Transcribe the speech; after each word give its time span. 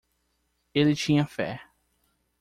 Ele 0.73 0.95
tinha 0.95 1.27
fé. 1.27 1.61